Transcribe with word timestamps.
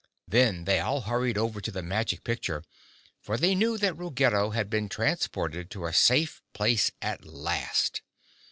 Then 0.27 0.63
they 0.65 0.79
all 0.79 1.01
hurried 1.01 1.37
over 1.37 1.61
to 1.61 1.69
the 1.69 1.83
Magic 1.83 2.23
Picture, 2.23 2.63
for 3.19 3.37
they 3.37 3.53
knew 3.53 3.77
that 3.77 3.95
Ruggedo 3.95 4.49
had 4.49 4.67
been 4.67 4.89
transported 4.89 5.69
to 5.69 5.85
a 5.85 5.93
safe 5.93 6.41
place 6.55 6.89
at 7.03 7.23
last. 7.23 8.01